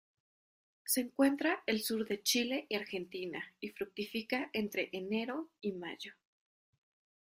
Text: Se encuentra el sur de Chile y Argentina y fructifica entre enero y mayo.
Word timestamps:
Se 0.83 0.99
encuentra 1.01 1.61
el 1.67 1.83
sur 1.83 2.07
de 2.07 2.23
Chile 2.23 2.65
y 2.69 2.73
Argentina 2.75 3.39
y 3.59 3.67
fructifica 3.69 4.49
entre 4.51 4.89
enero 4.93 5.51
y 5.61 5.73
mayo. 5.73 6.13